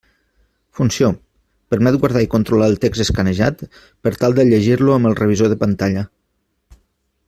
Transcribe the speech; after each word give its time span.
Funció: 0.77 1.09
permet 1.75 1.97
guardar 2.05 2.23
i 2.27 2.31
controlar 2.33 2.71
el 2.73 2.79
text 2.87 3.05
escanejat 3.05 3.63
per 4.07 4.17
tal 4.23 4.39
de 4.41 4.49
llegir-lo 4.51 4.97
amb 4.99 5.17
revisor 5.25 5.53
de 5.55 5.63
pantalla. 5.65 6.09